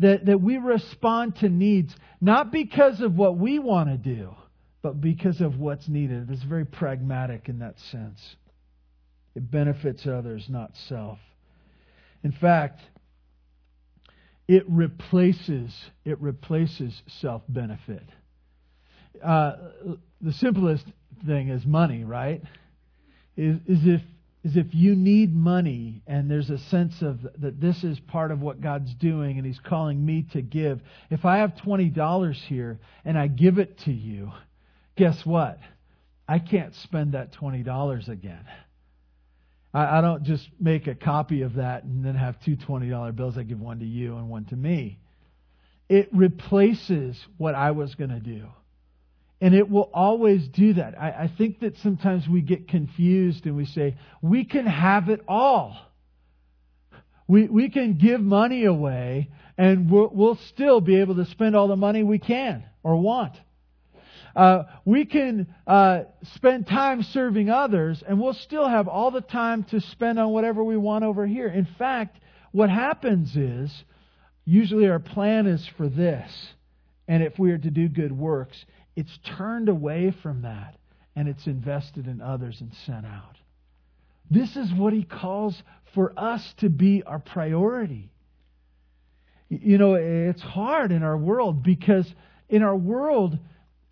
[0.00, 4.34] That, that we respond to needs not because of what we want to do,
[4.82, 6.30] but because of what's needed.
[6.30, 8.36] It's very pragmatic in that sense.
[9.34, 11.18] It benefits others, not self.
[12.22, 12.80] In fact,
[14.48, 15.74] it replaces
[16.04, 18.02] it replaces self benefit.
[19.22, 19.56] Uh,
[20.20, 20.86] the simplest
[21.26, 22.42] thing is money, right?
[23.36, 24.00] Is, is if
[24.44, 28.40] is if you need money and there's a sense of that this is part of
[28.40, 30.80] what God's doing and He's calling me to give.
[31.10, 34.32] If I have twenty dollars here and I give it to you,
[34.96, 35.58] guess what?
[36.26, 38.44] I can't spend that twenty dollars again.
[39.72, 43.12] I, I don't just make a copy of that and then have two twenty dollar
[43.12, 43.36] bills.
[43.38, 44.98] I give one to you and one to me.
[45.88, 48.46] It replaces what I was going to do.
[49.40, 51.00] And it will always do that.
[51.00, 55.22] I, I, think that sometimes we get confused and we say, we can have it
[55.28, 55.78] all.
[57.28, 61.68] We, we can give money away and we'll, we'll still be able to spend all
[61.68, 63.34] the money we can or want.
[64.38, 66.02] Uh, we can uh,
[66.36, 70.62] spend time serving others and we'll still have all the time to spend on whatever
[70.62, 71.48] we want over here.
[71.48, 72.20] In fact,
[72.52, 73.82] what happens is
[74.44, 76.30] usually our plan is for this.
[77.08, 78.64] And if we are to do good works,
[78.94, 80.76] it's turned away from that
[81.16, 83.38] and it's invested in others and sent out.
[84.30, 85.60] This is what he calls
[85.96, 88.12] for us to be our priority.
[89.48, 92.06] You know, it's hard in our world because
[92.48, 93.36] in our world,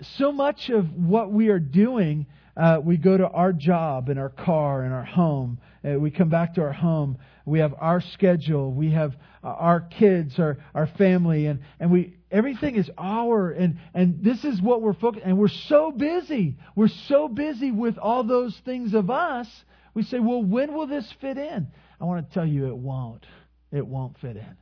[0.03, 2.26] so much of what we are doing,
[2.57, 5.59] uh, we go to our job in our car in our home.
[5.84, 7.18] Uh, we come back to our home.
[7.44, 8.72] We have our schedule.
[8.72, 13.78] We have uh, our kids, our, our family, and, and we everything is our and
[13.94, 18.24] and this is what we're focused and we're so busy we're so busy with all
[18.24, 19.47] those things of us
[19.94, 21.68] we say well when will this fit in
[22.01, 23.24] i want to tell you it won't
[23.70, 24.57] it won't fit in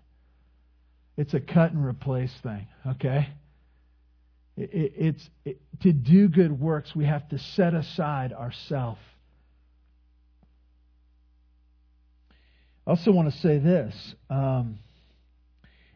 [1.17, 3.29] it's a cut and replace thing okay
[4.57, 8.99] it, it, it's it, to do good works we have to set aside ourself
[12.87, 14.79] i also want to say this um,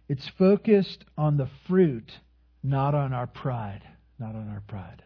[0.09, 2.11] it's focused on the fruit,
[2.63, 3.83] not on our pride.
[4.19, 5.03] Not on our pride.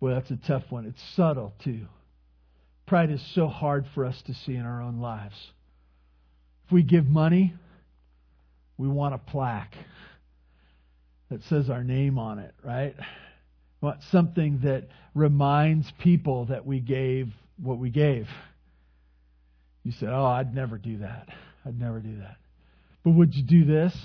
[0.00, 0.86] Boy, that's a tough one.
[0.86, 1.86] It's subtle, too.
[2.86, 5.36] Pride is so hard for us to see in our own lives.
[6.66, 7.54] If we give money,
[8.78, 9.74] we want a plaque
[11.32, 12.94] that says our name on it, right?
[13.80, 18.28] We want something that reminds people that we gave what we gave.
[19.82, 21.28] You said, Oh, I'd never do that.
[21.64, 22.36] I'd never do that.
[23.02, 23.96] But would you do this?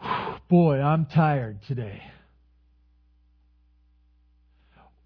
[0.50, 2.02] Boy, I'm tired today.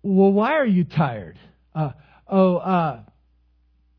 [0.03, 1.39] Well, why are you tired?
[1.75, 1.93] Uh,
[2.29, 3.01] oh, uh,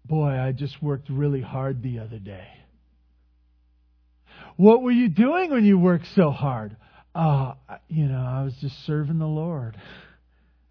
[0.06, 2.48] boy, I just worked really hard the other day.
[4.58, 6.76] What were you doing when you worked so hard?
[7.14, 7.54] Uh,
[7.88, 9.78] you know, I was just serving the Lord.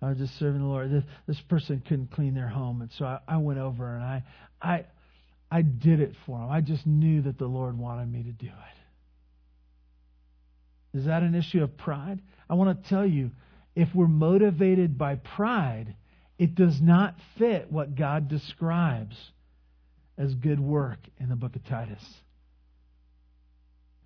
[0.03, 0.91] I was just serving the Lord.
[0.91, 4.25] This, this person couldn't clean their home, and so I, I went over and I,
[4.61, 4.85] I,
[5.51, 6.51] I did it for them.
[6.51, 8.77] I just knew that the Lord wanted me to do it.
[10.99, 12.21] Is that an issue of pride?
[12.51, 13.31] I want to tell you
[13.75, 15.95] if we're motivated by pride,
[16.39, 19.17] it does not fit what God describes
[20.19, 22.03] as good work in the book of Titus.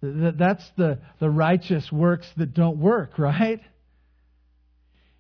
[0.03, 3.61] That's the, the righteous works that don't work, right?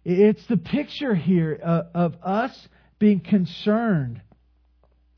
[0.04, 1.54] It's the picture here
[1.94, 2.68] of us
[2.98, 4.22] being concerned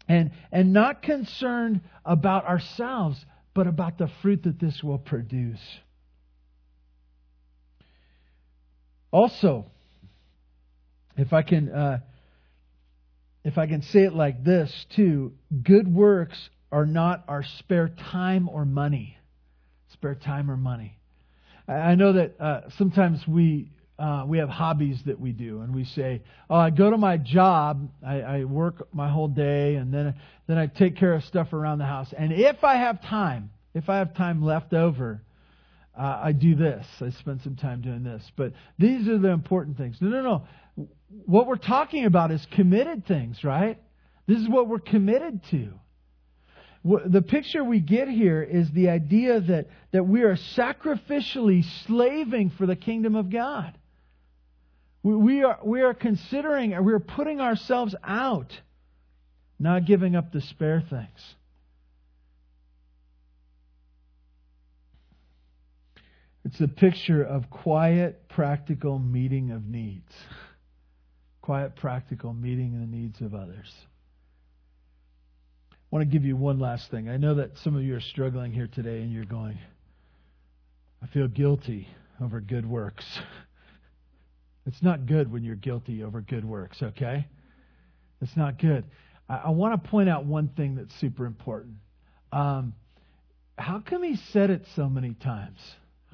[0.08, 5.60] and, and not concerned about ourselves, but about the fruit that this will produce.
[9.12, 9.66] Also,
[11.16, 12.00] if I can, uh,
[13.44, 18.48] if I can say it like this too, good works are not our spare time
[18.48, 19.18] or money.
[19.93, 20.99] Spare time or money.
[21.68, 25.84] I know that uh, sometimes we uh, we have hobbies that we do, and we
[25.84, 30.14] say, "Oh, I go to my job, I, I work my whole day, and then
[30.47, 32.12] then I take care of stuff around the house.
[32.16, 35.22] And if I have time, if I have time left over,
[35.97, 36.86] uh, I do this.
[37.01, 38.22] I spend some time doing this.
[38.36, 39.99] But these are the important things.
[40.01, 40.86] No, no, no.
[41.26, 43.78] What we're talking about is committed things, right?
[44.26, 45.74] This is what we're committed to.
[46.84, 52.66] The picture we get here is the idea that, that we are sacrificially slaving for
[52.66, 53.78] the kingdom of God.
[55.04, 58.52] We are, we are considering, we are putting ourselves out
[59.62, 61.34] not giving up the spare things.
[66.44, 70.12] It's a picture of quiet, practical meeting of needs.
[71.40, 73.72] Quiet, practical meeting the needs of others.
[75.93, 77.11] Want to give you one last thing.
[77.11, 79.59] I know that some of you are struggling here today and you're going,
[81.03, 81.86] I feel guilty
[82.20, 83.05] over good works.
[84.64, 87.26] It's not good when you're guilty over good works, okay?
[88.20, 88.84] It's not good.
[89.28, 91.78] I, I want to point out one thing that's super important.
[92.30, 92.72] Um,
[93.59, 95.59] how come he said it so many times?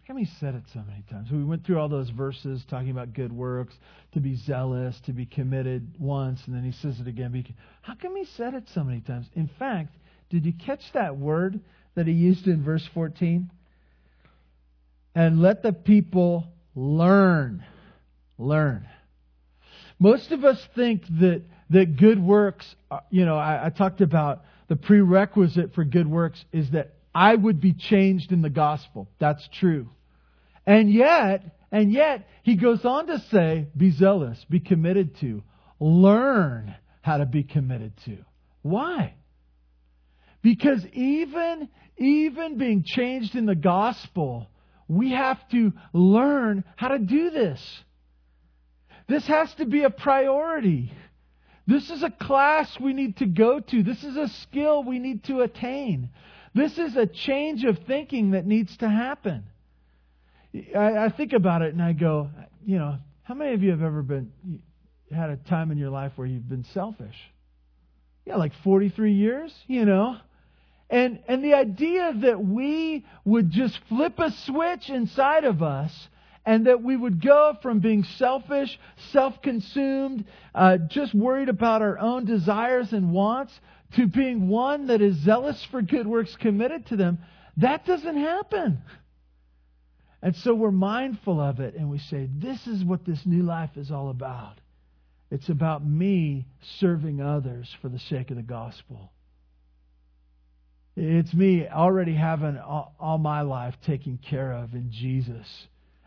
[0.08, 1.30] Come he said it so many times?
[1.30, 3.74] We went through all those verses talking about good works,
[4.14, 7.44] to be zealous, to be committed once, and then he says it again.
[7.82, 9.26] How come he said it so many times?
[9.34, 9.94] In fact,
[10.30, 11.60] did you catch that word
[11.94, 13.50] that he used in verse 14?
[15.14, 17.62] And let the people learn.
[18.38, 18.88] Learn.
[19.98, 24.44] Most of us think that, that good works, uh, you know, I, I talked about
[24.68, 29.06] the prerequisite for good works is that I would be changed in the gospel.
[29.18, 29.90] That's true.
[30.68, 35.42] And yet, and yet, he goes on to say, be zealous, be committed to,
[35.80, 38.18] learn how to be committed to.
[38.60, 39.14] Why?
[40.42, 44.50] Because even, even being changed in the gospel,
[44.88, 47.60] we have to learn how to do this.
[49.08, 50.92] This has to be a priority.
[51.66, 53.82] This is a class we need to go to.
[53.82, 56.10] This is a skill we need to attain.
[56.54, 59.44] This is a change of thinking that needs to happen.
[60.76, 62.30] I, I think about it and I go,
[62.64, 64.32] you know, how many of you have ever been
[65.12, 67.16] had a time in your life where you've been selfish?
[68.24, 70.16] Yeah, like 43 years, you know.
[70.90, 76.08] And and the idea that we would just flip a switch inside of us
[76.46, 78.78] and that we would go from being selfish,
[79.12, 83.52] self-consumed, uh, just worried about our own desires and wants
[83.96, 87.18] to being one that is zealous for good works committed to them,
[87.58, 88.82] that doesn't happen.
[90.22, 93.76] And so we're mindful of it and we say, this is what this new life
[93.76, 94.60] is all about.
[95.30, 96.46] It's about me
[96.80, 99.12] serving others for the sake of the gospel.
[100.96, 105.46] It's me already having all, my life taken care of in Jesus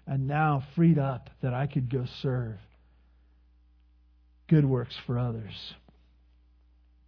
[0.06, 2.58] and now freed up that I could go serve
[4.50, 5.54] good works for others.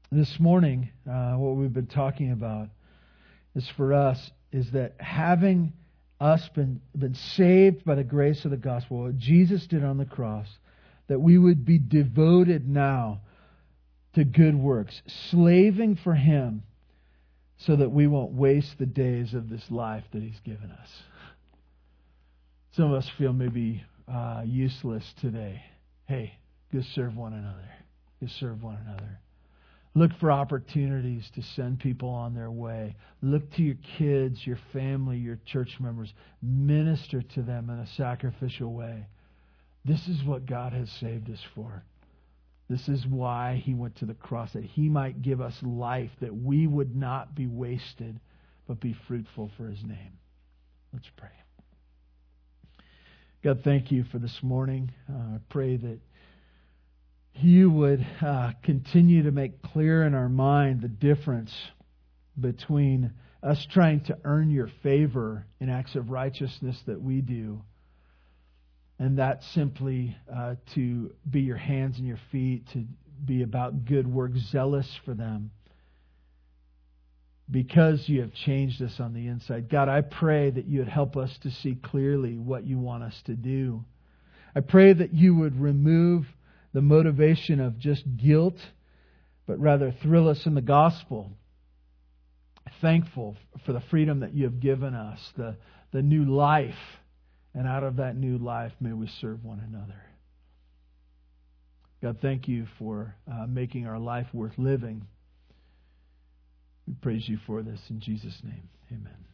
[0.09, 2.69] This morning, uh, what we've been talking about
[3.53, 5.73] is for us is that having
[6.23, 10.05] us been, been saved by the grace of the gospel, what Jesus did on the
[10.05, 10.47] cross,
[11.07, 13.21] that we would be devoted now
[14.13, 15.01] to good works,
[15.31, 16.63] slaving for Him,
[17.57, 20.89] so that we won't waste the days of this life that He's given us.
[22.71, 25.61] Some of us feel maybe uh, useless today.
[26.05, 26.33] Hey,
[26.71, 27.69] just serve one another.
[28.21, 29.19] Just serve one another.
[29.95, 32.95] Look for opportunities to send people on their way.
[33.21, 36.11] Look to your kids, your family, your church members.
[36.41, 39.05] Minister to them in a sacrificial way.
[39.85, 41.83] This is what God has saved us for.
[42.69, 46.35] This is why He went to the cross, that He might give us life, that
[46.35, 48.19] we would not be wasted,
[48.67, 50.17] but be fruitful for His name.
[50.91, 51.29] Let's pray.
[53.43, 54.91] God, thank you for this morning.
[55.07, 55.99] Uh, I pray that
[57.35, 61.53] you would uh, continue to make clear in our mind the difference
[62.39, 63.11] between
[63.41, 67.61] us trying to earn your favor in acts of righteousness that we do,
[68.99, 72.85] and that simply uh, to be your hands and your feet, to
[73.25, 75.51] be about good work, zealous for them,
[77.51, 79.69] because you have changed us on the inside.
[79.69, 83.21] God, I pray that you would help us to see clearly what you want us
[83.25, 83.83] to do.
[84.55, 86.25] I pray that you would remove
[86.73, 88.57] the motivation of just guilt,
[89.45, 91.31] but rather thrill us in the gospel.
[92.81, 95.55] Thankful for the freedom that you have given us, the,
[95.91, 96.73] the new life.
[97.53, 100.01] And out of that new life, may we serve one another.
[102.01, 105.05] God, thank you for uh, making our life worth living.
[106.87, 108.69] We praise you for this in Jesus' name.
[108.91, 109.32] Amen.